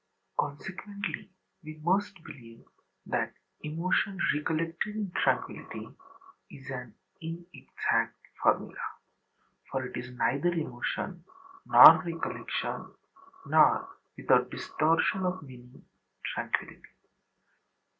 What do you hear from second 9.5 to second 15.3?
For it is neither emotion, nor recollection, nor, without distortion